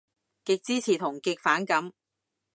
[0.45, 1.93] 極支持同極反感